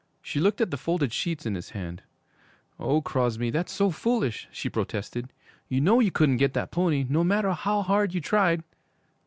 [0.23, 2.01] She looked at the folded sheets in his hand.
[2.79, 5.31] 'O Crosby, that's so foolish!' she protested.
[5.67, 8.63] 'You know you couldn't get that pony, no matter how hard you tried.'